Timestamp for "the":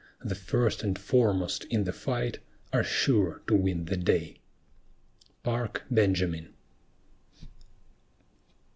0.23-0.33, 1.83-1.93, 3.85-3.97